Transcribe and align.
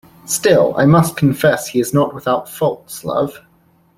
Still, 0.25 0.73
I 0.77 0.87
must 0.87 1.15
confess 1.15 1.67
he 1.67 1.79
is 1.79 1.93
not 1.93 2.15
without 2.15 2.49
faults, 2.49 3.03
love. 3.05 3.39